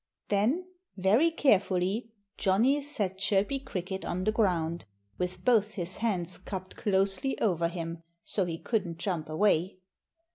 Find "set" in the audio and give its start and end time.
2.81-3.19